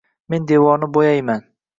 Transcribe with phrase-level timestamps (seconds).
[0.33, 1.45] men devorni bo‘yayman